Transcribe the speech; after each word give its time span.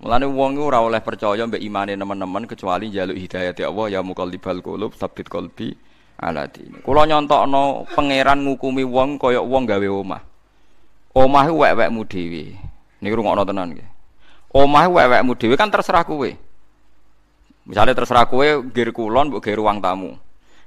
Mulane 0.00 0.24
wong 0.24 0.56
ora 0.56 0.80
oleh 0.80 1.04
percaya 1.04 1.44
mbek 1.44 1.60
imane 1.60 1.92
teman-teman 1.92 2.48
kecuali 2.48 2.88
njaluk 2.88 3.20
hidayah 3.20 3.52
ya 3.52 3.68
Allah 3.68 3.86
ya 3.92 4.00
muqallibal 4.00 4.64
qulub 4.64 4.96
sabit 4.96 5.28
qalbi 5.28 5.76
ala 6.16 6.48
dini. 6.48 6.80
Kula 6.80 7.04
nyontokno 7.04 7.84
pangeran 7.92 8.40
ngukumi 8.40 8.80
wong 8.80 9.20
kaya 9.20 9.44
wong 9.44 9.68
gawe 9.68 9.88
omah. 9.92 10.24
Omah 11.12 11.44
iku 11.52 11.56
wek-wekmu 11.60 12.02
dhewe. 12.08 12.44
Niku 13.04 13.14
rungokno 13.20 13.44
tenan 13.44 13.76
nggih. 13.76 13.88
Omah 14.56 14.88
wek-wekmu 14.88 15.36
dhewe 15.36 15.54
kan 15.60 15.68
terserah 15.68 16.08
kowe. 16.08 16.32
Misalnya 17.68 17.92
terserah 17.92 18.24
kowe 18.24 18.46
gir 18.72 18.96
kulon 18.96 19.28
mbok 19.28 19.44
gir 19.44 19.60
ruang 19.60 19.84
tamu. 19.84 20.16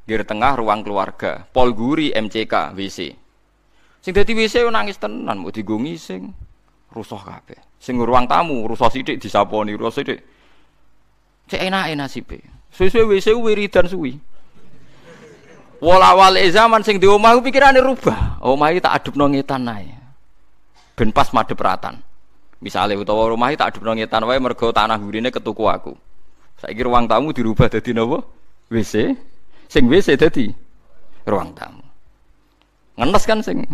Gir 0.05 0.21
tengah 0.29 0.61
ruang 0.61 0.86
keluarga. 0.86 1.50
Pol 1.50 1.73
guri 1.73 2.13
MCK 2.13 2.77
WC. 2.77 3.18
Sing 3.97 4.13
dadi 4.13 4.38
WC 4.38 4.61
nangis 4.70 5.02
tenan 5.02 5.41
mbok 5.41 5.57
digo 5.57 5.73
ngising. 5.81 6.29
Rusuh 6.93 7.18
kabeh. 7.18 7.73
Sing 7.84 8.00
ruang 8.00 8.23
tamu 8.23 8.63
rusak 8.63 8.95
sithik 8.95 9.20
disaponi, 9.20 9.75
rusak 9.75 10.07
sithik. 10.07 10.20
Cek 11.52 11.67
enake 11.67 11.99
nasibe. 11.99 12.39
Suwe-suwe 12.71 13.20
wis 13.20 13.27
wiridan 13.27 13.91
suwi. 13.91 14.16
Wala 15.84 16.16
wale 16.16 16.48
zaman 16.48 16.80
sing 16.80 16.95
di 16.95 17.11
omah 17.11 17.35
pikirane 17.44 17.84
rubah. 17.84 18.39
Omah 18.39 18.72
iki 18.72 18.80
tak 18.80 19.03
adepno 19.03 19.27
ngetan 19.27 19.67
ae. 19.67 19.91
Ben 20.95 21.11
pas 21.11 21.27
madhep 21.35 21.59
ratan. 21.59 21.99
Misale 22.63 22.95
utawa 22.95 23.27
iki 23.52 23.59
tak 23.59 23.75
adepno 23.75 23.91
ngetan 23.91 24.23
wae 24.31 24.39
mergo 24.39 24.72
tanah 24.72 24.95
gurine 24.95 25.27
ketuku 25.27 25.67
aku. 25.67 25.91
Saiki 26.63 26.88
ruang 26.88 27.03
tamu 27.11 27.36
dirubah 27.36 27.67
dadi 27.67 27.91
napa? 27.91 28.23
WC. 28.72 29.11
Sing 29.67 29.91
WC 29.91 30.16
dadi 30.16 30.47
ruang 31.27 31.52
tamu. 31.52 31.84
Ngenes 32.95 33.27
kan 33.27 33.44
sing 33.44 33.67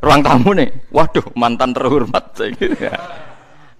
ruang 0.00 0.20
tamu 0.24 0.50
nih. 0.56 0.90
Waduh, 0.90 1.36
mantan 1.36 1.76
terhormat. 1.76 2.36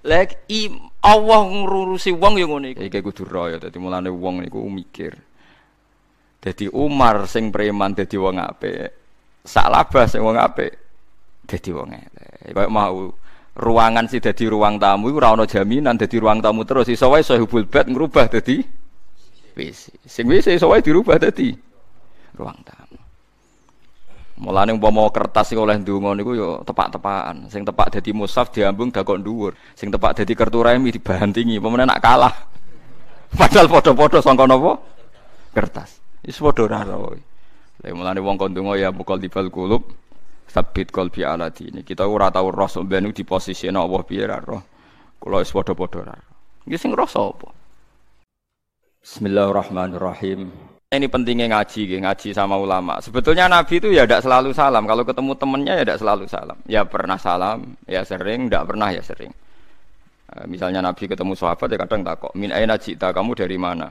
Lek 0.01 0.49
i 0.49 0.69
Allah 1.01 1.41
ngurusi 1.45 2.13
wong 2.13 2.41
yang 2.41 2.53
ngono 2.53 2.73
iki. 2.73 2.89
Iki 2.89 3.01
kudu 3.05 3.25
royo 3.29 3.57
dadi 3.61 3.77
mulane 3.81 4.09
wong 4.13 4.45
niku 4.45 4.61
mikir. 4.65 5.13
Dadi 6.41 6.73
Umar 6.73 7.29
sing 7.29 7.53
preman 7.53 7.93
dadi 7.93 8.17
wong 8.17 8.41
apik. 8.41 8.97
Salabah 9.45 10.09
sing 10.09 10.25
wong 10.25 10.41
apik 10.41 10.73
dadi 11.45 11.71
wong 11.73 11.89
elek. 11.93 12.53
Kayak 12.53 12.73
mau 12.73 13.13
ruangan 13.61 14.09
sih 14.09 14.25
dadi 14.25 14.49
ruang 14.49 14.81
tamu 14.81 15.13
iku 15.13 15.21
ora 15.21 15.37
ana 15.37 15.45
jaminan 15.45 16.01
dadi 16.01 16.17
ruang 16.17 16.41
tamu 16.41 16.65
terus 16.65 16.89
iso 16.89 17.13
wae 17.13 17.21
sahibul 17.21 17.69
bed 17.69 17.93
ngrubah 17.93 18.33
dadi 18.33 18.65
WC. 19.53 20.09
Sing 20.09 20.25
WC 20.25 20.57
iso 20.57 20.73
wae 20.73 20.81
dirubah 20.81 21.21
dadi 21.21 21.53
ruang 22.41 22.57
tamu. 22.65 22.90
Mulane 24.41 24.73
umpama 24.73 25.05
kertas 25.13 25.53
sing 25.53 25.61
oleh 25.61 25.77
ndonga 25.77 26.17
niku 26.17 26.33
yo 26.33 26.65
tepak-tepakan. 26.65 27.53
Sing 27.53 27.61
tepak 27.61 27.93
dadi 27.93 28.17
mushaf 28.17 28.49
diambung 28.49 28.89
dakok 28.89 29.21
dhuwur. 29.21 29.53
Sing 29.77 29.93
tepak 29.93 30.17
dadi 30.17 30.33
kertu 30.33 30.65
remi 30.65 30.89
dibantingi. 30.89 31.61
Pemene 31.61 31.85
nak 31.85 32.01
kalah. 32.01 32.33
Padahal 33.39 33.69
padha-padha 33.69 34.25
sangka 34.25 34.49
napa? 34.49 34.81
Kertas. 35.53 36.01
Wis 36.25 36.41
padha 36.41 36.65
ora 36.65 36.81
ro. 36.89 37.13
Lah 37.85 37.93
mulane 37.93 38.21
wong 38.25 38.41
kon 38.41 38.57
ndonga 38.57 38.81
ya 38.81 38.89
mukal 38.89 39.21
dibal 39.21 39.53
kulub 39.53 39.93
sabit 40.49 40.89
qalbi 40.89 41.21
ala 41.21 41.53
dini. 41.53 41.85
Kita 41.85 42.09
ora 42.09 42.33
tau 42.33 42.49
roh 42.49 42.65
sampeyan 42.65 43.13
di 43.13 43.29
posisi 43.29 43.69
Allah 43.69 44.01
piye 44.09 44.25
ra 44.25 44.41
roh. 44.41 44.65
Kula 45.21 45.45
wis 45.45 45.53
padha-padha 45.53 46.01
ora. 46.01 46.17
Iki 46.65 46.81
sing 46.81 46.97
rasa 46.97 47.29
apa? 47.29 47.53
Bismillahirrahmanirrahim. 49.05 50.70
Ini 50.91 51.07
pentingnya 51.07 51.47
ngaji, 51.47 52.03
ngaji 52.03 52.35
sama 52.35 52.59
ulama. 52.59 52.99
Sebetulnya 52.99 53.47
Nabi 53.47 53.79
itu 53.79 53.95
ya 53.95 54.03
tidak 54.11 54.27
selalu 54.27 54.51
salam. 54.51 54.91
Kalau 54.91 55.07
ketemu 55.07 55.39
temennya 55.39 55.79
ya 55.79 55.87
tidak 55.87 56.03
selalu 56.03 56.25
salam. 56.27 56.59
Ya 56.67 56.83
pernah 56.83 57.15
salam, 57.15 57.79
ya 57.87 58.03
sering, 58.03 58.51
tidak 58.51 58.75
pernah 58.75 58.91
ya 58.91 58.99
sering. 58.99 59.31
Misalnya 60.51 60.83
Nabi 60.83 61.07
ketemu 61.07 61.39
sahabat 61.39 61.71
ya 61.71 61.79
kadang 61.79 62.03
takok, 62.03 62.35
min 62.35 62.51
aina 62.51 62.75
cita 62.75 63.15
kamu 63.15 63.39
dari 63.39 63.55
mana? 63.55 63.87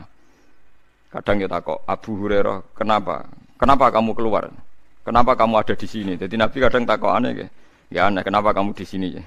Kadang 1.08 1.39
ya 1.39 1.47
takok, 1.47 1.88
Abu 1.88 2.20
Hurairah, 2.20 2.75
kenapa? 2.75 3.31
Kenapa 3.55 3.95
kamu 3.95 4.11
keluar? 4.20 4.52
Kenapa 5.08 5.39
kamu 5.39 5.55
ada 5.55 5.80
di 5.80 5.88
sini? 5.88 6.20
Jadi 6.20 6.36
Nabi 6.36 6.58
kadang 6.59 6.83
takok 6.83 7.15
aneh 7.15 7.32
ya. 7.32 7.48
Ya 7.95 8.02
aneh, 8.11 8.27
kenapa 8.27 8.52
kamu 8.52 8.76
di 8.76 8.83
sini 8.83 9.08
ya? 9.15 9.23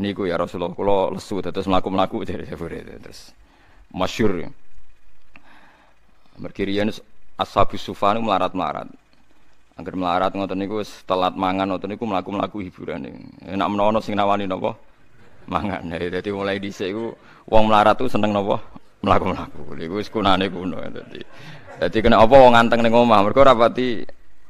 Niku 0.00 0.24
ya 0.24 0.40
Rasulullah, 0.40 0.72
kalau 0.72 1.12
lesu 1.12 1.36
terus 1.44 1.68
melaku-melaku 1.68 2.24
dari 2.24 2.48
terus 2.48 3.36
masyur 3.92 4.40
ya. 4.40 4.48
Merkirian 6.36 6.92
ashabus 7.40 7.80
sufan 7.80 8.20
melarat-melarat. 8.20 8.88
Angger 9.76 9.92
melarat 9.92 10.32
ngoten 10.32 10.56
niku 10.56 10.80
telat 11.04 11.36
mangan 11.36 11.68
ngoten 11.76 11.92
niku 11.92 12.08
mlaku-mlaku 12.08 12.64
hiburan. 12.64 13.12
Enak 13.44 13.68
menawa 13.68 14.00
sing 14.00 14.16
nawani 14.16 14.48
napa? 14.48 14.72
Mangan. 15.48 15.84
Dadi 15.92 16.32
mulai 16.32 16.56
dhisik 16.56 16.96
iku 16.96 17.12
wong 17.48 17.68
melarat 17.68 18.00
tuh 18.00 18.08
seneng 18.08 18.32
napa? 18.32 18.56
Mlaku-mlaku. 19.04 19.76
Niku 19.76 20.00
wis 20.00 20.08
kunane 20.08 20.48
kuno 20.48 20.80
dadi. 20.80 21.20
Dadi 21.76 21.98
kena 22.00 22.24
apa 22.24 22.34
wong 22.40 22.56
nganteng 22.56 22.80
ning 22.80 22.96
omah 22.96 23.20
mergo 23.20 23.44
ora 23.44 23.52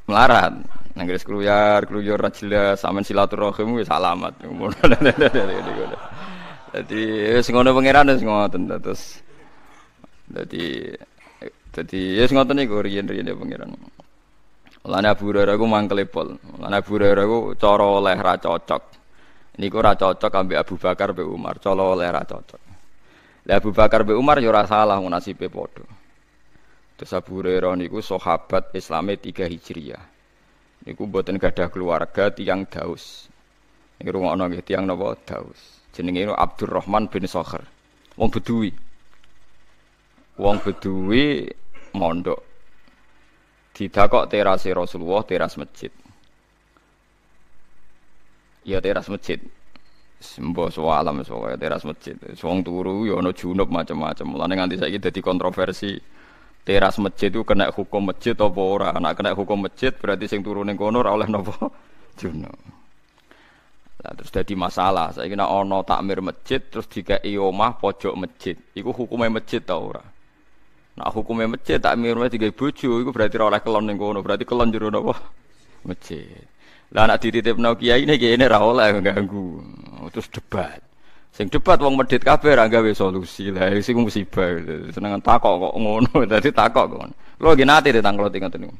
melarat. 0.06 0.54
Nang 0.96 1.04
gres 1.04 1.28
kruyar, 1.28 1.84
kruyur 1.84 2.16
ra 2.16 2.32
jelas, 2.32 2.80
sampean 2.80 3.04
silaturahim 3.04 3.76
wis 3.76 3.90
alamat. 3.92 4.32
Dadi 6.72 7.02
wis 7.36 7.46
ngono 7.52 7.74
pangeran 7.76 8.14
wis 8.14 8.22
ngoten 8.22 8.62
terus. 8.70 9.20
Dadi 10.24 10.88
jadi 11.76 12.00
ya 12.16 12.24
yes, 12.24 12.32
ngoten 12.32 12.56
niku 12.56 12.80
riyen-riyen 12.80 13.28
ya 13.28 13.36
pangeran. 13.36 13.76
Lana 14.88 15.12
Abu 15.12 15.28
Hurairah 15.28 15.60
ku 15.60 15.68
mangkel 15.68 16.08
pol. 16.08 16.40
Lana 16.56 16.80
Abu 16.80 16.96
Hurairah 16.96 17.24
ku 17.28 17.52
cara 17.60 17.84
oleh 17.84 18.16
ra 18.16 18.40
cocok. 18.40 18.82
Niku 19.60 19.76
ra 19.84 19.92
cocok 19.92 20.32
ambek 20.32 20.56
Abu 20.56 20.80
Bakar 20.80 21.12
mbek 21.12 21.28
Umar, 21.28 21.60
cara 21.60 21.84
oleh 21.84 22.08
ra 22.08 22.24
cocok. 22.24 22.62
Lah 23.44 23.60
Abu 23.60 23.76
Bakar 23.76 24.08
mbek 24.08 24.16
Umar 24.16 24.40
ya 24.40 24.48
ora 24.48 24.64
salah 24.64 24.96
nasibe 25.04 25.52
padha. 25.52 25.84
Terus 26.96 27.12
Abu 27.12 27.44
Hurairah 27.44 27.76
niku 27.76 28.00
sahabat 28.00 28.72
Islame 28.72 29.20
3 29.20 29.44
Hijriah. 29.44 30.04
Niku 30.88 31.04
mboten 31.04 31.36
gadah 31.36 31.68
keluarga 31.68 32.32
tiang 32.32 32.64
Daus. 32.64 33.28
Niku 34.00 34.16
rungokno 34.16 34.48
nggih 34.48 34.64
tiang 34.64 34.88
napa 34.88 35.12
Daus. 35.28 35.82
Jenenge 35.92 36.32
Abdurrahman 36.32 37.12
bin 37.12 37.28
Sokher. 37.28 37.68
Wong 38.16 38.32
Bedui. 38.32 38.72
Wong 40.40 40.56
Bedui 40.62 41.48
mondok 41.96 42.40
didakok 43.72 44.28
terase 44.28 44.70
Rasulullah 44.72 45.24
teras 45.24 45.56
masjid 45.56 45.92
ya 48.62 48.78
teras 48.84 49.08
masjid 49.08 49.40
Sembo 50.16 50.72
soalam 50.72 51.20
soalnya 51.20 51.60
teras 51.60 51.84
masjid. 51.84 52.16
Wong 52.40 52.64
turu 52.64 53.04
ya 53.04 53.20
ono 53.20 53.36
junub 53.36 53.68
macam-macam. 53.68 54.26
Mulane 54.32 54.54
nganti 54.56 54.80
saiki 54.80 54.96
dadi 54.96 55.20
kontroversi. 55.20 55.92
Teras 56.66 56.96
masjid 56.98 57.30
itu 57.30 57.44
kena 57.46 57.70
hukum 57.70 58.10
masjid 58.10 58.34
apa 58.34 58.58
ora? 58.58 58.90
Nek 58.96 59.12
kena 59.14 59.36
hukum 59.36 59.68
masjid 59.68 59.94
berarti 59.94 60.26
sing 60.26 60.40
turu 60.42 60.64
ning 60.64 60.74
kono 60.74 61.04
ora 61.04 61.14
oleh 61.14 61.28
napa 61.28 61.54
junub. 62.20 62.58
Nah, 63.96 64.12
terus 64.16 64.32
jadi 64.32 64.54
masalah. 64.56 65.12
Saya 65.12 65.28
kira 65.28 65.46
ono 65.46 65.84
takmir 65.84 66.24
masjid 66.24 66.64
terus 66.64 66.88
dikai 66.88 67.36
omah 67.36 67.76
pojok 67.76 68.14
masjid. 68.16 68.56
Iku 68.72 68.90
hukumnya 68.96 69.36
masjid 69.36 69.60
tau 69.60 69.94
ora? 69.94 70.02
Nah 70.96 71.12
hukumnya 71.12 71.44
masjid 71.52 71.76
tak 71.76 72.00
mirmah 72.00 72.32
tiga 72.32 72.48
bojo 72.48 73.04
itu 73.04 73.10
berarti 73.12 73.36
oleh 73.36 73.60
kelon 73.60 73.84
ning 73.84 74.00
kono, 74.00 74.24
berarti 74.24 74.48
kelon 74.48 74.72
jero 74.72 74.88
napa? 74.88 75.12
Masjid. 75.84 76.40
Lah 76.96 77.04
anak 77.04 77.20
dititipno 77.20 77.76
kiai 77.76 78.08
ini 78.08 78.16
kiai 78.16 78.34
ini 78.40 78.48
ra 78.48 78.64
oleh 78.64 78.96
ganggu. 79.04 79.60
Terus 80.08 80.28
debat. 80.32 80.80
Sing 81.36 81.52
debat 81.52 81.76
wong 81.76 82.00
medit 82.00 82.24
kabeh 82.24 82.56
ra 82.56 82.64
gawe 82.64 82.90
solusi. 82.96 83.52
Lah 83.52 83.68
sing 83.84 84.00
musibah. 84.00 84.56
Senengan 84.88 85.20
takok 85.20 85.68
kok 85.68 85.74
ngono, 85.76 86.24
dadi 86.32 86.48
takok 86.48 86.84
kok. 86.88 87.00
Lho 87.44 87.48
nggih 87.52 87.68
nate 87.68 87.92
ditangklot 87.92 88.32
ngoten 88.32 88.60
niku. 88.64 88.76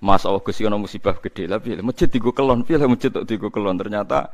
Mas 0.00 0.24
oh 0.24 0.40
Gusti 0.40 0.64
ana 0.64 0.80
musibah 0.80 1.12
gede 1.20 1.44
lah 1.44 1.60
piye 1.60 1.76
masjid 1.84 2.08
digo 2.08 2.32
kelon 2.32 2.64
piye 2.64 2.80
masjid 2.88 3.12
tok 3.12 3.28
digo 3.28 3.52
kelon 3.52 3.76
ternyata 3.76 4.32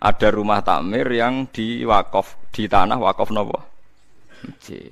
ada 0.00 0.28
rumah 0.32 0.64
takmir 0.64 1.04
yang 1.12 1.44
di 1.52 1.84
wakaf 1.84 2.48
di 2.48 2.64
tanah 2.64 2.96
wakaf 2.96 3.28
nopo 3.28 3.60
masjid 4.40 4.88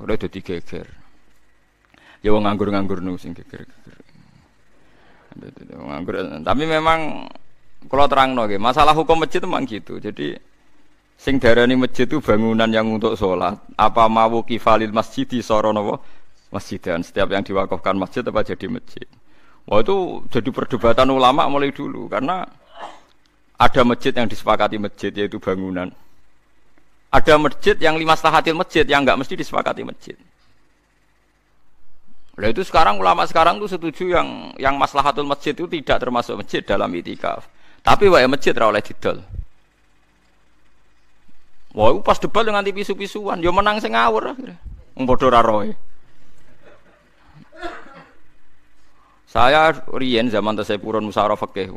Ora 0.00 0.16
dadi 0.16 0.40
geger. 0.40 0.88
Ya 2.20 2.32
wong 2.32 2.44
nganggur-nganggur 2.44 3.04
nu 3.04 3.20
sing 3.20 3.36
geger-geger. 3.36 3.98
Nganggur. 5.76 6.14
Tapi 6.44 6.62
memang 6.64 7.28
kalau 7.88 8.04
terang 8.08 8.36
nggih, 8.36 8.60
masalah 8.60 8.92
hukum 8.92 9.24
masjid 9.24 9.40
memang 9.40 9.64
gitu. 9.64 9.96
Jadi 10.00 10.36
sing 11.16 11.40
darani 11.40 11.76
masjid 11.76 12.08
itu 12.08 12.20
bangunan 12.20 12.68
yang 12.68 12.88
untuk 12.92 13.16
sholat. 13.16 13.56
Apa 13.76 14.08
mau 14.08 14.44
kifalil 14.44 14.92
masjid 14.92 15.24
di 15.24 15.40
soro 15.40 15.72
napa? 15.72 16.00
Masjid 16.50 16.82
dan 16.82 17.06
setiap 17.06 17.30
yang 17.30 17.46
diwakafkan 17.46 17.94
masjid 17.94 18.26
apa 18.26 18.42
jadi 18.42 18.66
masjid. 18.66 19.06
Wah 19.70 19.84
itu 19.84 20.26
jadi 20.34 20.50
perdebatan 20.50 21.08
ulama 21.14 21.46
mulai 21.46 21.70
dulu 21.70 22.10
karena 22.10 22.42
ada 23.54 23.80
masjid 23.86 24.10
yang 24.10 24.26
disepakati 24.26 24.80
masjid 24.80 25.12
yaitu 25.14 25.38
bangunan. 25.38 25.92
Ada 27.10 27.34
masjid 27.42 27.74
yang 27.74 27.98
lima 27.98 28.14
setahatil 28.14 28.54
masjid 28.54 28.86
yang 28.86 29.02
nggak 29.02 29.18
mesti 29.18 29.34
disepakati 29.34 29.82
masjid. 29.82 30.14
Nah 32.40 32.48
itu 32.48 32.64
sekarang 32.64 32.96
ulama 32.96 33.28
sekarang 33.28 33.60
tuh 33.60 33.68
setuju 33.68 34.16
yang 34.16 34.56
yang 34.56 34.74
maslahatul 34.80 35.28
masjid 35.28 35.52
itu 35.52 35.68
tidak 35.68 36.00
termasuk 36.00 36.40
masjid 36.40 36.64
dalam 36.64 36.88
itikaf. 36.96 37.44
Tapi 37.84 38.08
wae 38.08 38.24
masjid 38.24 38.56
ora 38.56 38.72
oleh 38.72 38.80
didol. 38.80 39.20
Wah, 41.70 41.94
pas 42.02 42.18
debat 42.18 42.42
dengan 42.42 42.66
pisu-pisuan, 42.66 43.38
yo 43.38 43.54
menang 43.54 43.78
sing 43.78 43.94
ngawur. 43.94 44.34
Wong 44.98 45.04
padha 45.06 45.38
ra 45.38 45.54
Saya 49.30 49.70
Rien 49.94 50.26
zaman 50.26 50.58
saya 50.66 50.82
purun 50.82 51.06
musyawarah 51.06 51.38
fikih. 51.38 51.70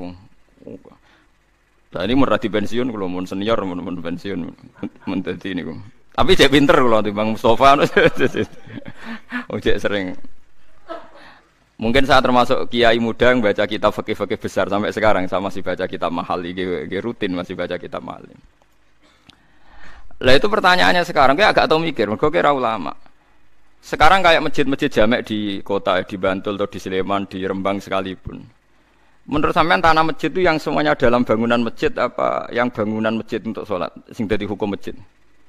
Nah 1.94 2.02
ini 2.10 2.14
merati 2.18 2.50
pensiun 2.50 2.90
kalau 2.90 3.06
mau 3.06 3.22
senior 3.22 3.62
mau 3.70 3.78
mau 3.78 3.94
pensiun 3.94 4.40
mau 5.06 5.18
ini. 5.22 5.62
Tapi 6.14 6.32
cek 6.38 6.50
pinter 6.50 6.78
kalau 6.78 7.02
di 7.02 7.10
bang 7.10 7.34
Mustafa, 7.34 7.74
oh 9.50 9.58
cek 9.58 9.78
sering. 9.78 10.14
Mungkin 11.78 12.06
saya 12.06 12.22
termasuk 12.22 12.70
kiai 12.70 13.02
muda 13.02 13.34
yang 13.34 13.42
baca 13.42 13.66
kitab 13.66 13.94
fakih-fakih 13.98 14.38
besar 14.38 14.70
sampai 14.70 14.94
sekarang 14.94 15.26
saya 15.26 15.42
masih 15.42 15.66
baca 15.66 15.90
kitab 15.90 16.14
mahal, 16.14 16.38
ini 16.46 16.86
rutin 17.02 17.34
masih 17.34 17.58
baca 17.58 17.82
kitab 17.82 18.06
mahal. 18.06 18.30
Lah 20.22 20.34
itu 20.38 20.48
pertanyaannya 20.48 21.04
sekarang 21.04 21.34
kayak 21.34 21.58
agak 21.58 21.66
tau 21.66 21.82
mikir, 21.82 22.06
mereka 22.06 22.30
kira 22.30 22.54
ulama. 22.54 22.94
Sekarang 23.84 24.24
kayak 24.24 24.40
masjid-masjid 24.40 24.88
jamek 24.88 25.28
di 25.28 25.60
kota, 25.60 26.00
di 26.06 26.16
Bantul 26.16 26.56
atau 26.56 26.70
di 26.72 26.80
Sleman, 26.80 27.28
di 27.28 27.44
Rembang 27.44 27.84
sekalipun. 27.84 28.63
Menurut 29.24 29.56
sampean 29.56 29.80
tanah 29.80 30.04
masjid 30.04 30.28
itu 30.28 30.44
yang 30.44 30.60
semuanya 30.60 30.92
dalam 31.00 31.24
bangunan 31.24 31.64
masjid 31.64 31.88
apa 31.96 32.52
yang 32.52 32.68
bangunan 32.68 33.24
masjid 33.24 33.40
untuk 33.40 33.64
sholat, 33.64 33.88
sing 34.12 34.28
dari 34.28 34.44
hukum 34.44 34.68
masjid? 34.68 34.92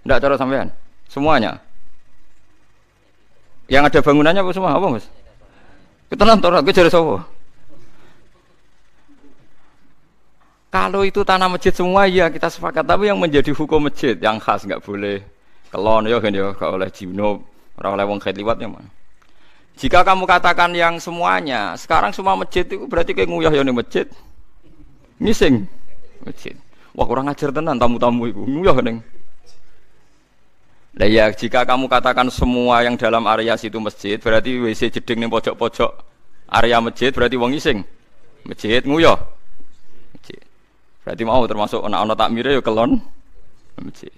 Tidak 0.07 0.19
cara 0.23 0.39
sampean? 0.39 0.71
Semuanya. 1.11 1.59
Yang 3.67 3.91
ada 3.91 4.01
bangunannya 4.05 4.41
apa 4.47 4.53
semua? 4.55 4.79
Apa 4.79 4.87
mas? 4.95 5.07
Kita 6.07 6.23
nonton, 6.23 6.63
gue 6.63 6.71
jadi 6.71 6.87
sopo. 6.93 7.19
Kalau 10.71 11.03
itu 11.07 11.23
tanah 11.23 11.47
masjid 11.51 11.71
semua 11.71 12.07
ya 12.07 12.31
kita 12.31 12.51
sepakat, 12.51 12.83
tapi 12.87 13.11
yang 13.11 13.19
menjadi 13.19 13.51
hukum 13.55 13.91
masjid 13.91 14.15
yang 14.19 14.43
khas 14.43 14.67
nggak 14.67 14.83
boleh 14.83 15.23
kelon 15.71 16.07
ya 16.07 16.19
kan 16.19 16.35
ya, 16.35 16.51
nggak 16.51 16.71
oleh 16.71 16.91
jinub, 16.91 17.47
Orang 17.79 17.99
oleh 17.99 18.07
wong 18.07 18.19
liwat 18.23 18.59
ya 18.59 18.71
mana? 18.71 18.87
Jika 19.75 20.07
kamu 20.07 20.25
katakan 20.31 20.71
yang 20.71 21.03
semuanya, 21.03 21.75
sekarang 21.75 22.15
semua 22.15 22.39
masjid 22.39 22.63
itu 22.63 22.87
berarti 22.87 23.11
kayak 23.11 23.27
nguyah 23.27 23.51
yang 23.51 23.67
di 23.67 23.75
masjid. 23.75 24.07
Ngising 25.19 25.67
masjid. 26.23 26.55
Wah 26.95 27.07
kurang 27.11 27.27
ajar 27.27 27.51
tenan 27.51 27.75
tamu-tamu 27.75 28.31
itu. 28.31 28.43
Nguyah 28.47 28.79
neng. 28.79 29.03
Nah 30.95 31.11
ya 31.11 31.27
jika 31.35 31.67
kamu 31.67 31.91
katakan 31.91 32.31
semua 32.31 32.87
yang 32.87 32.95
dalam 32.95 33.27
area 33.27 33.59
situ 33.59 33.83
masjid, 33.83 34.15
berarti 34.15 34.63
WC 34.63 34.95
jeding 34.95 35.27
nih 35.27 35.31
pojok-pojok 35.31 35.91
area 36.55 36.79
masjid, 36.79 37.11
berarti 37.11 37.35
wong 37.35 37.51
ngising. 37.59 37.83
Masjid 38.47 38.79
nguyah. 38.87 39.19
Masjid. 40.15 40.39
Berarti 41.03 41.23
mau 41.27 41.43
termasuk 41.51 41.83
anak-anak 41.83 42.15
takmir 42.15 42.47
ya 42.47 42.63
kelon 42.63 43.03
masjid. 43.83 44.15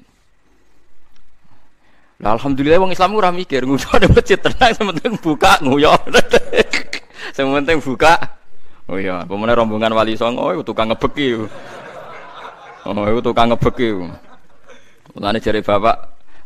Lah 2.17 2.33
alhamdulillah 2.33 2.81
wong 2.81 2.97
Islam 2.97 3.13
ora 3.13 3.29
mikir, 3.29 3.69
ngudo 3.69 3.93
ada 3.93 4.09
masjid 4.09 4.41
tenang 4.41 4.73
sementing 4.73 5.21
buka 5.21 5.61
nguyo. 5.61 5.93
sementing 7.37 7.77
buka. 7.85 8.17
Oh 8.89 8.97
iya, 8.97 9.27
pemene 9.29 9.53
rombongan 9.53 9.93
Wali 9.93 10.17
Songo 10.17 10.49
iku 10.57 10.63
tukang 10.65 10.89
ngebeki. 10.89 11.45
Oh, 12.87 13.05
iku 13.05 13.21
tukang 13.21 13.53
ngebeki. 13.53 14.09
Mulane 15.19 15.39
jare 15.45 15.61
bapak, 15.61 15.97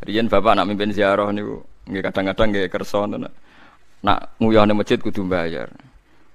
riyen 0.08 0.26
bapak 0.26 0.58
nak 0.58 0.66
mimpin 0.66 0.90
ziarah 0.90 1.30
niku 1.30 1.62
nggih 1.86 2.02
kadang-kadang 2.06 2.48
nggih 2.54 2.66
kersa 2.70 3.06
nak 3.06 3.34
nak 4.00 4.18
nguyah 4.40 4.66
ning 4.66 4.74
masjid 4.74 4.98
kudu 4.98 5.22
bayar. 5.22 5.70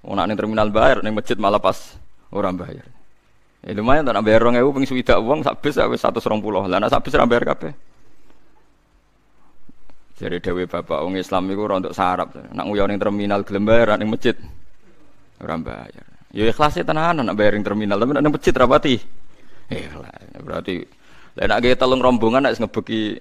Wong 0.05 0.15
nak 0.15 0.31
ning 0.31 0.37
terminal 0.39 0.71
bayar, 0.71 1.03
ning 1.03 1.11
masjid 1.11 1.35
malah 1.35 1.59
pas 1.59 1.99
ora 2.31 2.55
bayar. 2.55 2.87
Ya 3.65 3.73
lumayan 3.75 4.05
tak 4.05 4.21
bayar 4.23 4.47
2000 4.47 4.61
ping 4.77 4.85
swidak 4.85 5.19
wong 5.19 5.43
sak 5.43 5.59
bis 5.59 5.75
wis 5.75 5.99
120. 5.99 6.39
Lah 6.71 6.77
nak 6.79 6.87
sak 6.93 7.01
bis 7.03 7.17
ora 7.17 7.27
bayar 7.27 7.43
kabeh. 7.51 7.73
Jadi 10.15 10.39
dewi 10.39 10.63
bapak 10.63 11.03
orang 11.03 11.19
Islam 11.19 11.51
itu 11.51 11.63
untuk 11.67 11.91
sarap. 11.91 12.31
Nak 12.55 12.65
nguyau 12.71 12.87
ning 12.87 12.95
terminal 12.95 13.43
gelem 13.43 13.67
bayar 13.67 13.99
ning 13.99 14.07
masjid. 14.07 14.35
Ora 15.43 15.59
bayar. 15.59 16.05
Ya 16.31 16.47
ikhlas 16.47 16.79
tenanan 16.79 17.27
nak 17.27 17.35
bayar 17.35 17.59
ning 17.59 17.67
terminal 17.67 17.99
tapi 17.99 18.15
ning 18.15 18.31
masjid 18.31 18.55
rapati. 18.55 18.95
Ikhlas. 19.67 20.39
Berarti 20.39 20.87
lek 21.35 21.45
nak 21.51 21.59
gawe 21.59 21.75
telung 21.75 21.99
rombongan 21.99 22.47
nek 22.47 22.55
ngebeki 22.63 23.19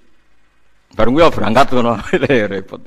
bareng 0.94 1.12
nguyau 1.18 1.34
berangkat 1.34 1.66
ngono 1.74 1.98
repot. 2.54 2.80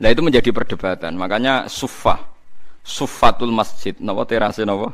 Nah 0.00 0.08
itu 0.08 0.20
menjadi 0.24 0.50
perdebatan. 0.50 1.12
Makanya 1.20 1.68
sufah, 1.68 2.18
sufatul 2.80 3.52
masjid, 3.52 3.92
napa 4.00 4.24
terase 4.24 4.64
napa? 4.64 4.90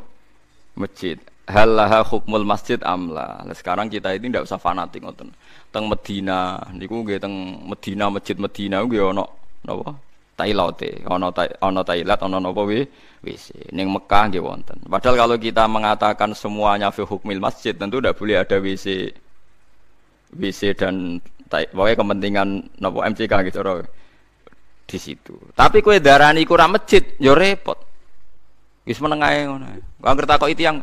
Masjid. 0.75 1.17
Halaha 1.51 1.99
hukmul 2.07 2.47
masjid 2.47 2.79
amla. 2.79 3.43
Nah, 3.43 3.55
sekarang 3.55 3.91
kita 3.91 4.15
ini 4.15 4.31
tidak 4.31 4.47
usah 4.47 4.55
fanatik 4.55 5.03
ngoten. 5.03 5.27
Teng 5.67 5.85
Medina 5.91 6.55
niku 6.71 7.03
nggih 7.03 7.19
teng 7.19 7.59
Medina 7.67 8.07
masjid 8.07 8.39
Medina 8.39 8.79
nggih 8.79 9.11
ana 9.11 9.27
napa? 9.67 9.91
Tailote 10.39 11.03
ana 11.03 11.27
ana 11.59 11.81
tailat 11.83 12.19
ana 12.23 12.37
napa 12.39 12.61
wi 12.63 12.87
WC 13.19 13.75
ning 13.75 13.91
Mekah 13.91 14.31
nggih 14.31 14.39
wonten. 14.39 14.79
Padahal 14.87 15.27
kalau 15.27 15.35
kita 15.35 15.67
mengatakan 15.67 16.31
semuanya 16.31 16.87
fi 16.89 17.03
hukmil 17.03 17.43
masjid 17.43 17.75
tentu 17.75 17.99
tidak 17.99 18.15
boleh 18.15 18.39
ada 18.39 18.57
WC 18.57 19.11
WC 20.31 20.79
dan 20.79 21.19
pokoknya 21.51 21.99
kepentingan 21.99 22.47
napa 22.79 23.11
MCK 23.11 23.33
gitu 23.51 23.59
di 24.87 24.99
situ. 24.99 25.35
Tapi 25.55 25.83
kue 25.83 25.99
darani 25.99 26.47
kurang 26.47 26.79
masjid 26.79 27.03
yo 27.19 27.35
repot. 27.35 27.75
Wis 28.87 28.97
menengae 28.97 29.45
ngono 29.45 29.67
kok 30.01 30.41
kok 30.41 30.49
itu 30.49 30.65
yang 30.65 30.81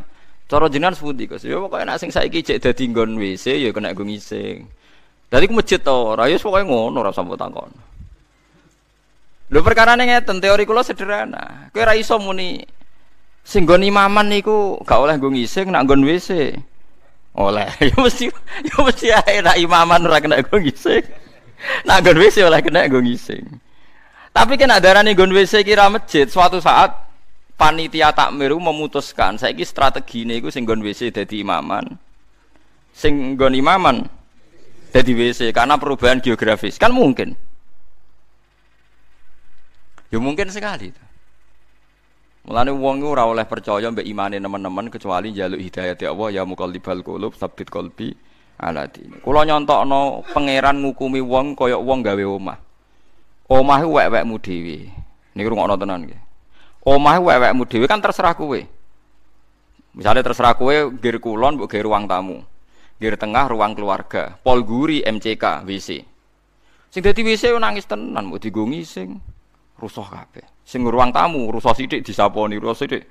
Cara 0.49 0.65
jenengan 0.65 0.97
sepundi 0.97 1.29
Gus? 1.29 1.45
Ya 1.45 1.61
pokoke 1.61 1.85
nek 1.85 2.01
sing 2.01 2.09
saiki 2.09 2.41
cek 2.41 2.57
dadi 2.57 2.89
nggon 2.89 3.21
WC 3.21 3.61
ya 3.61 3.69
kena 3.69 3.93
nggo 3.93 4.01
ngising. 4.01 4.65
Dari 5.29 5.45
ku 5.45 5.53
masjid 5.53 5.77
to, 5.77 6.17
ora 6.17 6.25
ya 6.25 6.41
pokoke 6.41 6.65
ngono 6.65 7.05
ora 7.05 7.13
sampe 7.13 7.37
takon. 7.37 7.69
Lho 9.53 9.61
perkara 9.61 9.93
ngeten, 9.93 10.41
teori 10.41 10.65
kula 10.65 10.81
sederhana. 10.81 11.69
Kowe 11.69 11.85
ora 11.85 11.93
iso 11.93 12.17
muni 12.17 12.65
sing 13.45 13.69
nggon 13.69 13.85
imaman 13.85 14.25
niku 14.25 14.81
gak 14.89 14.97
oleh 14.97 15.21
nggo 15.21 15.37
ngising 15.37 15.69
nak 15.69 15.85
nggon 15.85 16.01
WC. 16.01 16.57
Oleh. 17.37 17.69
Ya 17.85 17.93
mesti 18.01 18.33
ya 18.65 18.77
mesti 18.81 19.07
ae 19.13 19.45
nak 19.45 19.53
imaman 19.61 20.01
ora 20.09 20.17
kena 20.17 20.41
nggo 20.41 20.65
ngising. 20.65 21.05
Nak 21.85 21.97
nggon 22.01 22.17
WC 22.25 22.41
oleh 22.41 22.57
kena 22.65 22.89
nggo 22.89 23.05
ngising. 23.05 23.45
Tapi 24.33 24.57
kan 24.57 24.73
adarane 24.73 25.13
nggon 25.13 25.29
WC 25.29 25.61
kira 25.61 25.93
masjid 25.93 26.25
suatu 26.25 26.57
saat 26.57 27.08
panitia 27.59 28.15
takmir 28.15 28.55
memutuskan 28.55 29.35
saiki 29.35 29.67
strategine 29.67 30.39
iku 30.39 30.47
sing 30.47 30.63
nggon 30.63 30.79
WC 30.79 31.11
dadi 31.11 31.43
imaman. 31.43 31.99
Sing 32.95 33.35
imaman 33.35 34.07
jadi 34.89 35.11
WC 35.13 35.53
karena 35.53 35.77
perubahan 35.77 36.23
geografis 36.23 36.81
kan 36.81 36.89
mungkin 36.89 37.37
ya 40.09 40.17
mungkin 40.17 40.49
sekali 40.49 40.89
Mulane 42.49 42.73
wong 42.73 43.05
ora 43.05 43.29
oleh 43.29 43.45
percaya 43.45 43.93
mbek 43.93 44.09
imane 44.09 44.41
teman-teman 44.41 44.89
kecuali 44.89 45.35
jaluk 45.35 45.61
hidayah 45.61 45.93
ya 45.93 46.09
Allah 46.09 46.29
ya 46.33 46.43
muqallibal 46.47 47.05
qulub 47.05 47.37
sabit 47.37 47.69
qalbi 47.69 48.15
ala 48.57 48.89
dini. 48.89 49.21
Kula 49.21 49.45
nyontokno 49.45 50.25
pangeran 50.33 50.81
ngukumi 50.81 51.21
wong 51.21 51.53
kaya 51.53 51.77
wong 51.77 52.01
gawe 52.01 52.23
omah. 52.25 52.57
Omah 53.53 53.81
wek-wekmu 53.85 54.35
dhewe. 54.41 54.77
Niki 55.35 55.45
rungokno 55.45 55.77
tenan 55.77 56.09
nggih. 56.09 56.21
Omah 56.83 57.19
wek-wekmu 57.19 57.63
dhewe 57.67 57.85
kan 57.85 57.99
terserah 57.99 58.33
kowe. 58.33 58.59
Misalnya 59.95 60.23
terserah 60.23 60.55
kowe 60.55 60.71
gir 60.95 61.19
kulon 61.19 61.59
mbok 61.59 61.75
ruang 61.83 62.07
tamu. 62.07 62.39
Di 62.99 63.07
tengah 63.15 63.47
ruang 63.47 63.71
keluarga, 63.75 64.35
pol 64.43 64.59
guri 64.67 64.99
MCK 65.03 65.63
WC. 65.63 66.03
Sing 66.91 66.99
dadi 66.99 67.23
WC 67.23 67.55
nangis 67.55 67.87
tenan, 67.87 68.27
mau 68.27 68.35
digo 68.35 68.67
ngising, 68.67 69.15
rusuh 69.79 70.03
kabeh. 70.03 70.43
Sing 70.67 70.83
ruang 70.83 71.15
tamu 71.15 71.47
rusuh 71.47 71.71
sithik 71.71 72.03
disaponi, 72.03 72.59
rusuh 72.59 72.83
sithik. 72.83 73.07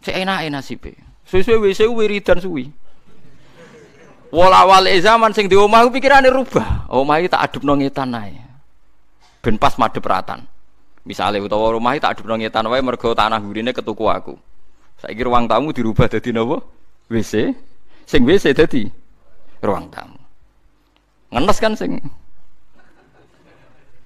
Sik 0.00 0.16
enake 0.16 0.48
nasibe. 0.48 0.92
Suwe-suwe 1.28 1.70
WC 1.70 1.86
wiridan 1.86 2.40
suwi. 2.40 2.66
Wala 4.32 4.64
wale 4.64 4.96
zaman 5.04 5.36
sing 5.36 5.46
di 5.46 5.54
omah 5.54 5.84
pikirane 5.92 6.32
rubah. 6.32 6.88
Omah 6.88 7.20
iki 7.20 7.28
tak 7.28 7.52
adepno 7.52 7.76
ngetan 7.76 8.16
ae. 8.16 8.40
Ben 9.44 9.60
pas 9.60 9.76
ratan. 9.76 10.48
Misalnya 11.02 11.42
utawa 11.42 11.74
rumah 11.74 11.98
tak 11.98 12.22
adepno 12.22 12.38
ngetan 12.38 12.70
wae 12.70 12.78
mergo 12.78 13.10
tanah 13.10 13.42
gurine 13.42 13.74
ketuku 13.74 14.06
aku. 14.06 14.34
Saiki 15.02 15.26
ruang 15.26 15.50
tamu 15.50 15.74
dirubah 15.74 16.06
dadi 16.06 16.30
napa? 16.30 16.62
WC. 17.10 17.50
Sing 18.06 18.22
WC 18.22 18.54
dadi 18.54 18.86
ruang 19.58 19.90
tamu. 19.90 20.18
Ngenes 21.34 21.58
kan 21.58 21.74
sing 21.74 21.98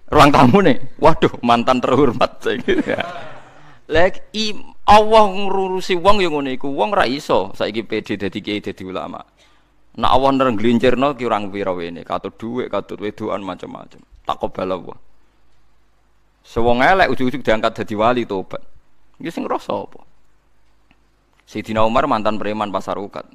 ruang 0.08 0.32
tamu 0.32 0.64
nih. 0.64 0.80
Waduh, 0.96 1.36
mantan 1.44 1.84
terhormat 1.84 2.40
Lek 3.86 4.34
i 4.34 4.50
Allah 4.88 5.24
ngurusi 5.30 5.94
wong 6.00 6.18
yang 6.18 6.34
ngono 6.34 6.50
iku 6.50 6.74
wong 6.74 6.90
ra 6.90 7.06
iso 7.06 7.54
saiki 7.54 7.86
PD 7.86 8.18
dadi 8.18 8.40
kiai 8.42 8.64
dadi 8.64 8.82
ulama. 8.82 9.22
Nak 9.96 10.10
Allah 10.10 10.30
nereng 10.32 10.56
glincirno 10.58 11.16
ki 11.16 11.24
orang 11.24 11.48
pira 11.48 11.72
wene, 11.72 12.04
katut 12.04 12.36
dhuwit, 12.36 12.68
katut 12.68 13.00
wedoan 13.00 13.40
macam-macam. 13.40 14.00
Tak 14.28 14.36
kobal 14.36 14.68
Allah. 14.68 14.96
Sewong 16.46 16.78
elek 16.78 17.10
ujug-ujug 17.10 17.42
diangkat 17.42 17.82
dadi 17.82 17.98
wali 17.98 18.22
tobat. 18.22 18.62
Iki 19.18 19.30
sing 19.34 19.44
rasa 19.50 19.74
apa? 19.74 19.98
Sayyidina 21.46 21.82
Umar 21.82 22.06
mantan 22.06 22.38
preman 22.38 22.70
pasar 22.70 22.94
ukat. 23.02 23.26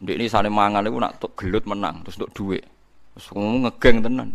Ndek 0.00 0.16
ini 0.16 0.26
sane 0.32 0.48
mangan 0.48 0.88
iku 0.88 0.98
nak 0.98 1.20
gelut 1.36 1.64
menang, 1.68 2.00
terus 2.02 2.16
untuk 2.16 2.32
duit. 2.32 2.64
Terus 3.14 3.28
ngegeng 3.36 4.00
tenan. 4.00 4.32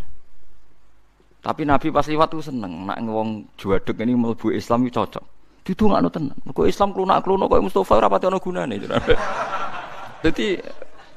Tapi 1.41 1.65
Nabi 1.65 1.89
pas 1.89 2.05
liwat 2.05 2.29
tuh 2.29 2.43
seneng, 2.45 2.85
nak 2.85 3.01
ngewong 3.01 3.49
juadeg 3.57 3.97
ini 4.03 4.13
mlebu 4.13 4.53
Islam 4.53 4.85
itu 4.85 5.01
cocok. 5.01 5.25
Didongakno 5.65 6.09
tenan. 6.13 6.37
Mergo 6.45 6.63
Islam 6.69 6.93
klunak-klunak 6.93 7.47
koyo 7.49 7.61
Mustofa 7.65 7.97
ora 7.97 8.07
pati 8.07 8.29
ana 8.29 8.39
gunane. 8.39 8.75
Dadi 10.23 10.57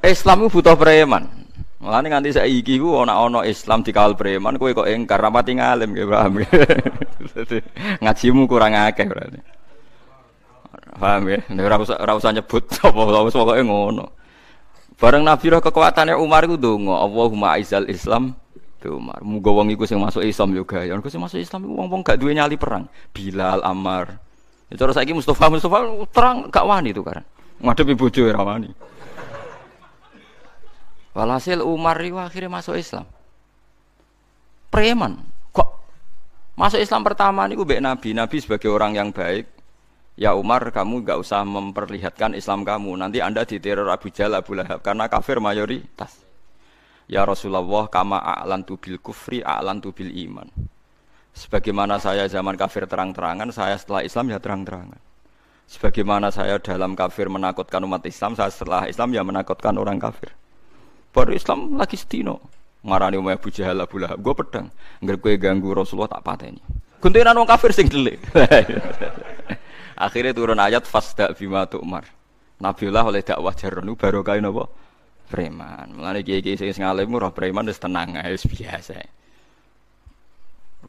Islam 0.00 0.36
itu 0.44 0.48
butuh 0.58 0.74
preman. 0.74 1.28
Mulane 1.80 2.12
nganti 2.12 2.36
saiki 2.36 2.76
ku 2.76 2.92
ana 3.00 3.16
ana 3.16 3.40
Islam 3.48 3.80
dikawal 3.80 4.12
preman 4.12 4.60
kowe 4.60 4.68
kok 4.76 4.84
engkar 4.84 5.16
rapati 5.16 5.56
ngalim 5.56 5.96
nggih 5.96 6.08
paham. 6.12 6.32
Ngajimu 8.04 8.44
kurang 8.44 8.76
akeh 8.76 9.08
berarti. 9.08 9.40
Paham 11.00 11.24
ya? 11.32 11.40
Ora 11.56 11.80
usah 11.80 11.96
ora 11.96 12.12
usah 12.20 12.36
nyebut 12.36 12.68
apa 12.84 13.24
wis 13.24 13.32
pokoke 13.32 13.64
ngono. 13.64 14.12
Bareng 15.00 15.24
Nabi 15.24 15.48
roh 15.48 15.64
kekuatannya 15.64 16.20
Umar 16.20 16.44
itu 16.44 16.60
dongo, 16.60 16.92
Allahumma 16.92 17.56
aizal 17.56 17.88
Islam 17.88 18.36
tuh 18.84 19.00
Umar. 19.00 19.24
Muga 19.24 19.48
wong 19.48 19.72
iku 19.72 19.88
sing 19.88 19.96
masuk 19.96 20.20
Islam 20.20 20.52
juga. 20.52 20.84
Ya 20.84 20.92
sing 21.08 21.16
masuk 21.16 21.40
Islam 21.40 21.64
wong-wong 21.64 22.04
gak 22.04 22.20
duwe 22.20 22.36
nyali 22.36 22.60
perang. 22.60 22.84
Bilal, 23.16 23.64
Ammar. 23.64 24.20
Ya 24.68 24.76
cara 24.76 24.92
saiki 24.92 25.16
Mustafa 25.16 25.48
Mustafa 25.48 25.88
terang 26.12 26.52
gak 26.52 26.68
wani 26.68 26.92
itu 26.92 27.00
kan. 27.00 27.24
Ngadepi 27.64 27.96
bojo 27.96 28.28
ora 28.28 28.44
wani. 28.44 28.68
Walhasil 31.10 31.58
Umar 31.62 31.98
itu 32.02 32.14
akhirnya 32.16 32.50
masuk 32.50 32.78
Islam. 32.78 33.06
Preman. 34.70 35.18
Kok 35.50 35.68
masuk 36.54 36.78
Islam 36.78 37.02
pertama 37.02 37.50
ini 37.50 37.58
gue 37.58 37.82
Nabi. 37.82 38.14
Nabi 38.14 38.36
sebagai 38.38 38.70
orang 38.70 38.94
yang 38.94 39.10
baik, 39.10 39.60
Ya 40.20 40.36
Umar, 40.36 40.68
kamu 40.68 41.00
gak 41.00 41.16
usah 41.16 41.40
memperlihatkan 41.48 42.36
Islam 42.36 42.60
kamu. 42.60 42.92
Nanti 42.92 43.24
anda 43.24 43.40
diteror 43.48 43.88
Abu 43.88 44.12
Jahal, 44.12 44.36
Abu 44.36 44.52
Lahab. 44.52 44.84
Karena 44.84 45.08
kafir 45.08 45.40
mayoritas. 45.40 46.12
Ya 47.08 47.24
Rasulullah, 47.24 47.88
kama 47.88 48.20
a'lan 48.20 48.60
bil 48.62 49.00
kufri, 49.00 49.40
a'lan 49.40 49.80
bil 49.80 50.12
iman. 50.28 50.44
Sebagaimana 51.32 51.96
saya 51.96 52.28
zaman 52.28 52.52
kafir 52.58 52.84
terang-terangan, 52.84 53.48
saya 53.48 53.80
setelah 53.80 54.04
Islam 54.04 54.28
ya 54.28 54.38
terang-terangan. 54.42 55.00
Sebagaimana 55.70 56.28
saya 56.28 56.60
dalam 56.60 56.92
kafir 56.92 57.32
menakutkan 57.32 57.80
umat 57.86 58.04
Islam, 58.04 58.36
saya 58.36 58.52
setelah 58.52 58.90
Islam 58.92 59.16
ya 59.16 59.24
menakutkan 59.24 59.72
orang 59.80 59.96
kafir. 59.96 60.36
Baru 61.10 61.34
Islam 61.34 61.74
lagi 61.74 61.98
setino. 61.98 62.38
Marani 62.80 63.20
Umar 63.20 63.36
Abu 63.36 63.52
Jahal, 63.52 63.76
Abu 63.82 64.00
Lahab. 64.00 64.22
Gue 64.22 64.32
pedang. 64.32 64.72
Nggak 65.04 65.16
gue 65.20 65.34
ganggu 65.36 65.68
Rasulullah 65.76 66.16
tak 66.16 66.24
pateni. 66.24 66.62
Guntingan 67.00 67.36
orang 67.36 67.48
kafir 67.48 67.72
sing 67.72 67.88
delik. 67.88 68.20
Akhirnya 70.04 70.32
turun 70.32 70.60
ayat 70.60 70.88
fasda 70.88 71.32
bima 71.36 71.68
tu'mar. 71.68 72.08
Nabiullah 72.60 73.04
oleh 73.08 73.24
dakwah 73.24 73.56
jaronu 73.56 73.96
baru 73.96 74.20
kain 74.20 74.44
apa? 74.44 74.64
Preman. 75.28 75.96
Mulane 75.96 76.20
kiai-kiai 76.20 76.56
sing 76.56 76.84
ngalim 76.84 77.08
ora 77.16 77.32
preman 77.32 77.68
wis 77.68 77.80
tenang 77.80 78.16
ae 78.20 78.36
biasa. 78.36 79.00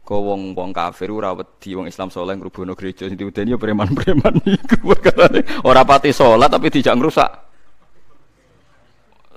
Kau 0.03 0.23
wong 0.23 0.55
wong 0.55 0.71
kafir 0.71 1.11
ora 1.11 1.35
wedi 1.35 1.75
wong 1.75 1.87
Islam 1.91 2.11
saleh 2.11 2.35
ngrubuhno 2.39 2.75
gereja 2.75 3.07
sing 3.07 3.19
diudeni 3.19 3.55
ya 3.55 3.59
preman-preman 3.59 4.39
iku 4.55 4.95
perkarane 4.95 5.43
ora 5.67 5.83
pati 5.83 6.15
salat 6.15 6.51
tapi 6.51 6.71
dijak 6.71 6.95
ngrusak. 6.95 7.50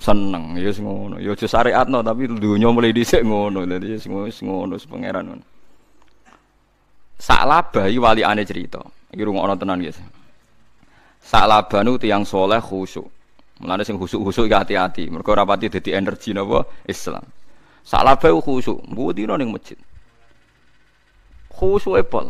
Seneng 0.05 0.61
ya 0.61 0.69
sing 0.69 0.85
ngono. 0.85 1.17
Ya 1.17 1.33
aja 1.33 1.49
syariatno 1.49 2.05
tapi 2.05 2.29
dunya 2.29 2.69
mulai 2.69 2.93
dhisik 2.93 3.25
ngono. 3.25 3.65
Dadi 3.65 3.97
sing 3.97 4.13
ngono 4.13 4.77
sing 4.77 4.89
pangeran 4.93 5.25
ngono. 5.33 5.45
Saklaba 7.17 7.89
iki 7.89 7.97
wali 7.97 8.21
ane 8.21 8.45
cerita. 8.45 8.85
Iki 9.09 9.25
rungokno 9.25 9.57
tenan 9.57 9.81
guys. 9.81 9.97
Saklabanu 11.25 11.97
tiyang 11.97 12.29
soleh 12.29 12.61
khusyuk. 12.61 13.09
Mulane 13.65 13.81
sing 13.81 13.97
khusyuk-khusyuk 13.97 14.45
iki 14.45 14.53
hati-hati. 14.53 15.09
Mergo 15.09 15.33
ora 15.33 15.49
pati 15.49 15.73
dadi 15.73 15.97
energi 15.97 16.37
napa 16.37 16.69
Islam. 16.85 17.25
Saklaba 17.81 18.29
khusyuk, 18.29 18.85
mbudino 18.85 19.41
ning 19.41 19.57
masjid. 19.57 19.81
Khusyuke 21.49 22.05
pol. 22.05 22.29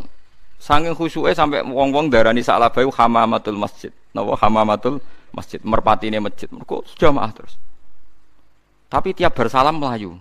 Sanging 0.63 0.95
khusyuke 0.95 1.35
sampai 1.35 1.67
wong-wong 1.67 2.07
darani 2.07 2.39
saklaba 2.39 2.87
hamamatul 2.87 3.59
masjid. 3.59 3.91
Napa 4.15 4.39
hamamatul 4.39 5.03
masjid, 5.03 5.14
merpatine 5.67 6.23
masjid. 6.23 6.49
Mergo 6.49 6.87
jamaah 6.97 7.31
terus. 7.35 7.59
Tapi 8.89 9.11
tiap 9.11 9.35
bersalam 9.35 9.75
melayu. 9.75 10.15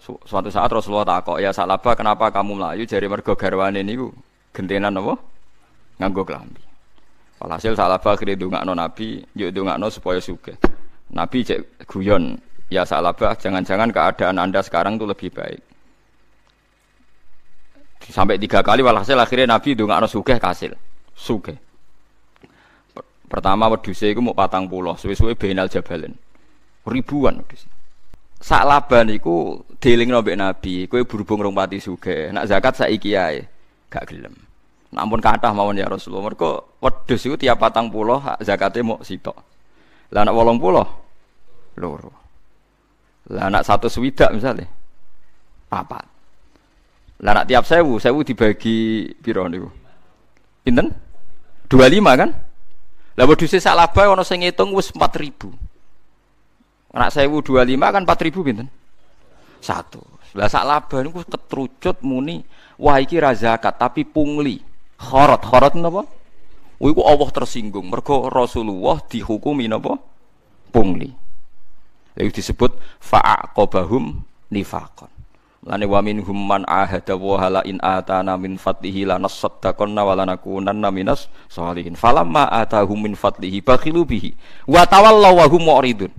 Suatu 0.00 0.48
saat 0.48 0.70
Rasulullah 0.70 1.18
takok, 1.18 1.42
"Ya 1.42 1.50
salaba, 1.50 1.92
kenapa 1.98 2.30
kamu 2.30 2.62
melayu?" 2.62 2.86
Jari 2.86 3.10
mergo 3.10 3.34
garwane 3.34 3.82
niku 3.82 4.14
gentenan 4.54 4.94
apa? 4.96 5.18
Nganggo 5.98 6.22
klambi. 6.22 6.62
Walhasil 7.42 7.76
salaba 7.76 8.16
akhirnya 8.16 8.38
ndongakno 8.38 8.72
Nabi, 8.72 9.20
yo 9.36 9.50
ndongakno 9.52 9.90
supaya 9.92 10.22
suge. 10.22 10.56
Nabi 11.12 11.44
cek 11.44 11.84
guyon, 11.90 12.38
"Ya 12.72 12.86
salaba, 12.86 13.36
jangan-jangan 13.36 13.92
keadaan 13.92 14.40
Anda 14.40 14.62
sekarang 14.62 14.96
tuh 14.96 15.10
lebih 15.10 15.34
baik." 15.34 15.60
Sampai 18.06 18.38
tiga 18.38 18.62
kali 18.62 18.86
walhasil 18.86 19.18
akhirnya 19.18 19.58
Nabi 19.58 19.74
ndongakno 19.74 20.06
suge 20.06 20.38
kasil. 20.38 20.72
Suge. 21.18 21.65
Pertama 23.26 23.66
wedhuse 23.66 24.14
iku 24.14 24.22
mau 24.22 24.38
patang 24.38 24.70
pulau, 24.70 24.94
suwe-suwe 24.94 25.34
benal 25.34 25.66
jabalin. 25.66 26.14
Ribuan 26.86 27.42
wedhus. 27.42 27.66
Sak 28.38 28.62
laban 28.62 29.10
iku 29.10 29.58
dilingno 29.82 30.22
mbek 30.22 30.38
Nabi, 30.38 30.86
kowe 30.86 31.02
berhubung 31.02 31.42
rong 31.42 31.56
pati 31.56 31.82
sugih. 31.82 32.30
Nak 32.30 32.46
zakat 32.46 32.78
saiki 32.78 33.18
ae 33.18 33.42
gak 33.90 34.06
gelem. 34.06 34.34
Namun 34.94 35.18
kathah 35.18 35.50
mawon 35.50 35.80
ya 35.80 35.90
Rasulullah. 35.90 36.30
Mergo 36.30 36.78
wedhus 36.78 37.26
iku 37.26 37.34
tiap 37.34 37.58
patang 37.58 37.90
pulau 37.90 38.22
hak 38.22 38.46
zakate 38.46 38.86
mok 38.86 39.02
sitok. 39.02 39.34
Lah 40.14 40.22
nak 40.22 40.36
wolong 40.38 40.62
pulau 40.62 40.86
loro. 41.82 42.12
Lah 43.34 43.50
nak 43.50 43.66
satu 43.66 43.90
swidak 43.90 44.30
misalnya 44.30 44.70
papat. 45.66 46.06
Lah 47.26 47.32
nak 47.42 47.48
tiap 47.50 47.66
sewu, 47.66 47.98
sewu 47.98 48.22
dibagi 48.22 49.08
piro 49.18 49.48
niku? 49.50 49.66
Pinten? 50.62 50.92
25 51.66 52.20
kan? 52.20 52.30
Lah 53.16 53.24
wedhus 53.24 53.56
sak 53.56 53.72
laba 53.72 54.12
ana 54.12 54.20
sing 54.22 54.44
ngitung 54.44 54.76
wis 54.76 54.92
4000. 54.92 55.48
Anak 56.92 57.12
sewu 57.12 57.40
dua 57.40 57.64
lima 57.64 57.88
kan 57.88 58.04
empat 58.04 58.20
ribu 58.24 58.44
binten 58.44 58.68
satu. 59.60 60.04
Lah 60.36 60.52
sak 60.52 60.64
laba 60.68 61.00
niku 61.00 61.24
ketrucut 61.24 62.04
muni 62.04 62.44
wah 62.76 63.00
iki 63.00 63.16
ra 63.16 63.32
zakat 63.32 63.80
tapi 63.80 64.04
pungli. 64.04 64.60
Khorot, 64.96 65.44
khorot 65.44 65.74
napa? 65.76 66.04
Iku 66.76 67.00
Allah 67.04 67.28
tersinggung. 67.32 67.88
Mergo 67.88 68.28
Rasulullah 68.28 69.00
dihukumi 69.00 69.68
napa? 69.68 69.96
Pungli. 70.72 71.08
Lalu 72.16 72.32
disebut 72.32 72.76
fa'aqabahum 73.00 74.24
nifaqan. 74.52 75.15
Lane 75.66 75.82
wa 75.82 75.98
minhum 75.98 76.38
man 76.46 76.62
ahada 76.70 77.18
wa 77.18 77.42
hala 77.42 77.60
in 77.66 77.82
atana 77.82 78.38
min 78.38 78.54
fadlihi 78.54 79.02
lanasaddaqanna 79.02 80.06
wa 80.06 80.14
lanakunanna 80.14 80.94
minas 80.94 81.26
sholihin. 81.50 81.98
Falamma 81.98 82.46
atahum 82.54 83.02
min 83.02 83.18
fadlihi 83.18 83.66
bakhilu 83.66 84.06
bihi 84.06 84.38
wa 84.70 84.86
tawallaw 84.86 85.42
wa 85.42 85.46
hum 85.50 85.66
mu'ridun. 85.66 86.14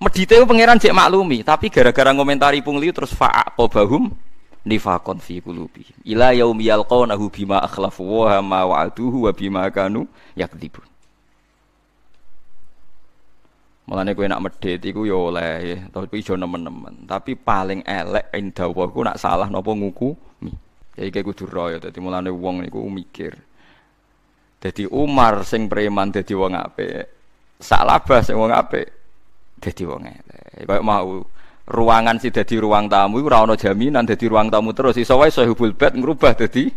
Medite 0.00 0.40
pangeran 0.48 0.80
cek 0.80 0.96
maklumi, 0.96 1.44
tapi 1.44 1.68
gara-gara 1.68 2.08
ngomentari 2.16 2.64
pungli 2.64 2.88
terus 2.88 3.12
fa'aqobahum 3.12 4.16
nifakon 4.64 5.20
fi 5.20 5.44
qulubi. 5.44 5.84
Ila 6.08 6.32
yaumi 6.32 6.72
yalqawnahu 6.72 7.28
bima 7.28 7.60
akhlafu 7.60 8.24
wa 8.24 8.40
ma 8.40 8.64
wa'aduhu 8.64 9.28
wa 9.28 9.32
bima 9.36 9.68
kanu 9.68 10.08
yakdzibun. 10.32 10.88
Mulane 13.88 14.12
kowe 14.12 14.28
nak 14.28 14.44
medhit 14.44 14.84
iku 14.84 15.08
ya 15.08 15.16
oleh, 15.16 15.88
tapi 15.88 16.20
ijo 16.20 16.36
nemen-nemen. 16.36 17.08
Tapi 17.08 17.40
paling 17.40 17.80
elek 17.88 18.28
indah 18.36 18.68
ku 18.68 19.00
nak 19.00 19.16
salah 19.16 19.48
napa 19.48 19.72
ngukumi. 19.72 20.52
Ya 21.00 21.08
iki 21.08 21.24
kudu 21.24 21.48
royo, 21.48 21.80
dadi 21.80 21.96
mulane 21.96 22.28
wong 22.28 22.68
niku 22.68 22.84
mikir. 22.84 23.32
Dadi 24.60 24.84
Umar 24.92 25.40
sing 25.48 25.72
preman 25.72 26.12
dadi 26.12 26.36
wong 26.36 26.52
apik. 26.52 27.08
Salabah 27.56 28.20
sing 28.20 28.36
wong 28.36 28.52
apik 28.52 28.92
dadi 29.56 29.82
wong 29.88 30.04
elek. 30.04 30.68
Kayak 30.68 30.84
mau 30.84 31.24
ruangan 31.68 32.16
sih 32.20 32.32
dadi 32.32 32.56
ruang 32.60 32.88
tamu 32.88 33.20
iku 33.20 33.28
ora 33.28 33.44
ana 33.44 33.54
jaminan 33.56 34.04
dadi 34.08 34.24
ruang 34.24 34.48
tamu 34.48 34.72
terus 34.72 34.96
iso 34.96 35.16
wae 35.20 35.28
sahibul 35.28 35.72
bed 35.76 35.96
ngrubah 35.96 36.32
dadi 36.36 36.68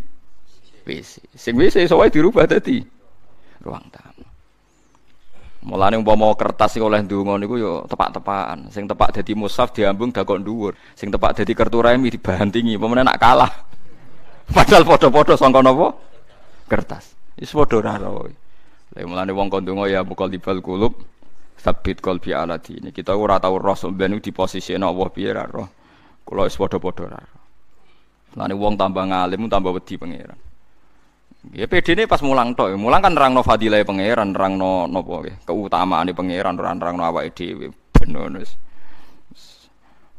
WC. 0.84 1.12
Sing 1.36 1.54
WC 1.56 1.88
iso 1.88 1.96
wae 1.96 2.12
dirubah 2.12 2.44
dadi 2.44 2.80
ruang 3.64 3.84
tamu. 3.88 4.11
Mulane 5.62 5.94
umpama 5.94 6.26
kertas 6.34 6.74
sing 6.74 6.82
oleh 6.82 6.98
ndonga 7.06 7.38
niku 7.38 7.54
yo 7.54 7.86
tepak-tepakan. 7.86 8.74
Sing 8.74 8.90
tepak 8.90 9.14
dadi 9.14 9.38
mushaf 9.38 9.70
diambung 9.70 10.10
dakok 10.10 10.42
dhuwur. 10.42 10.74
Sing 10.98 11.14
tepak 11.14 11.38
dadi 11.38 11.54
kertu 11.54 11.78
remi 11.78 12.10
dibantingi. 12.10 12.74
Pemene 12.74 13.06
nak 13.06 13.22
kalah. 13.22 13.52
Padahal 14.54 14.82
padha-padha 14.82 15.38
sangka 15.38 15.62
napa? 15.62 15.94
Kertas. 16.66 17.14
Wis 17.38 17.54
padha 17.54 17.78
ora 17.78 17.94
ora. 18.02 18.34
Lah 18.92 19.06
mulane 19.06 19.30
wong 19.30 19.46
kon 19.46 19.62
ndonga 19.62 19.86
ya 19.86 20.02
mukal 20.02 20.28
dibal 20.28 20.58
kulub 20.58 20.98
Sabit 21.62 22.02
kolbi 22.02 22.34
ala 22.34 22.58
ini. 22.58 22.90
Kita 22.90 23.14
ora 23.14 23.38
tahu 23.38 23.62
roh 23.62 23.78
sampeyan 23.78 24.18
di 24.18 24.34
posisi 24.34 24.74
Allah 24.74 25.08
piye 25.14 25.30
ra 25.30 25.46
roh. 25.46 25.70
Kula 26.26 26.50
wis 26.50 26.58
padha-padha 26.58 27.06
ra. 27.06 27.22
Lane 28.34 28.54
wong 28.58 28.74
tambah 28.74 29.04
ngalim 29.06 29.46
tambah 29.46 29.70
wedi 29.70 29.94
pangeran. 29.94 30.51
Ya 31.50 31.66
PD 31.66 31.98
ini 31.98 32.06
pas 32.06 32.22
mulang 32.22 32.54
tok, 32.54 32.70
mulang 32.78 33.02
kan 33.02 33.18
nerangno 33.18 33.42
fadilah 33.42 33.82
pangeran, 33.82 34.30
nerangno 34.30 34.86
nopo 34.86 35.26
keutamaan 35.42 36.06
di 36.06 36.14
pangeran, 36.14 36.54
nerangno 36.54 37.02
awake 37.02 37.34
dhewe 37.34 37.66
bener 37.90 38.30
wis. 38.38 38.54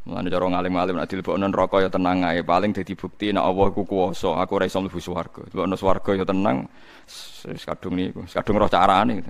Mulane 0.03 0.27
cara 0.27 0.51
ngalim-alim 0.51 0.99
nek 0.99 1.07
dilebokno 1.07 1.47
neraka 1.47 1.79
ya 1.79 1.87
tenang 1.87 2.27
ae, 2.27 2.43
paling 2.43 2.75
dadi 2.75 2.91
bukti 2.91 3.31
nek 3.31 3.39
Allah 3.39 3.71
iku 3.71 3.87
kuwasa, 3.87 4.35
aku 4.35 4.59
ora 4.59 4.67
iso 4.67 4.83
mlebu 4.83 4.99
swarga. 4.99 5.47
Dilebokno 5.47 5.79
swarga 5.79 6.11
ya 6.11 6.27
tenang, 6.27 6.67
wis 7.47 7.63
kadung 7.63 7.95
niku, 7.95 8.27
kadung 8.27 8.59
roh 8.59 8.67
carane. 8.67 9.23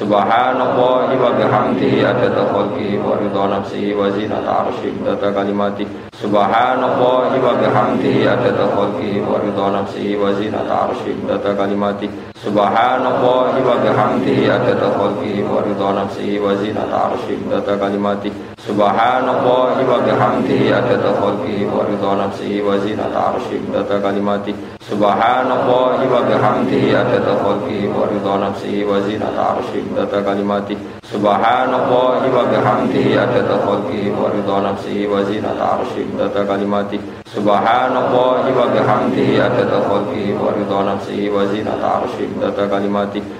Subhanallah 0.00 1.12
wa 1.12 1.30
bihamdihi 1.34 2.06
adada 2.06 2.46
khalqi 2.48 2.94
wa 3.02 3.18
ridha 3.20 3.44
nafsihi 3.50 3.90
wa 3.92 4.06
zinata 4.08 4.64
arshi 4.64 4.94
data 5.02 5.28
kalimati. 5.34 5.82
Subhanallah 6.14 7.28
wa 7.28 7.52
bihamdihi 7.58 8.22
adada 8.24 8.70
khalqi 8.70 9.18
wa 9.20 9.42
ridha 9.42 9.66
nafsihi 9.74 10.14
wa 10.14 10.30
zinata 10.32 10.88
arshi 10.88 11.12
data 11.26 11.52
kalimati. 11.58 12.06
Subhanallah 12.38 13.50
wa 13.60 13.76
bihamdihi 13.82 14.46
adada 14.46 14.94
khalqi 14.94 15.42
wa 15.42 15.58
ridha 15.66 15.88
nafsihi 15.92 16.38
wa 16.38 16.54
zinata 16.54 16.96
arshi 17.10 17.34
data 17.50 17.74
kalimati. 17.74 18.30
Subhanallah 18.62 19.74
wa 19.74 19.98
bihamdihi 20.06 20.70
adada 20.70 21.18
khalqi 21.18 21.66
wa 21.66 21.82
ridha 21.82 22.10
nafsihi 22.14 22.62
wa 22.62 22.78
zinata 22.78 23.34
arshi 23.34 23.58
data 23.74 23.98
kalimati 23.98 24.69
Subhanallah 24.90 26.02
wa 26.02 26.20
bihamdihi 26.26 26.90
adada 26.90 27.38
khalqi 27.38 27.86
wa 27.86 28.10
ridha 28.10 28.34
nafsihi 28.42 28.82
wa 28.82 28.98
zinata 28.98 29.54
arshi 29.54 29.86
data 29.94 30.18
kalimati. 30.18 30.74
Subhanallah 31.06 32.18
wa 32.26 32.42
bihamdihi 32.50 33.14
adada 33.14 33.54
khalqi 33.62 34.10
wa 34.10 34.34
ridha 34.34 34.56
nafsihi 34.66 35.06
wa 35.06 35.22
zinata 35.22 35.78
arshi 35.78 36.02
data 36.18 36.42
kalimati. 36.42 36.98
Subhanallah 37.22 38.42
wa 38.50 38.66
bihamdihi 38.74 39.38
adada 39.38 39.78
khalqi 39.78 40.34
wa 40.34 40.50
ridha 40.58 40.78
nafsihi 40.82 41.30
wa 41.30 41.46
zinata 41.46 41.86
arshi 42.02 42.26
data 42.42 42.66
kalimati 42.66 43.39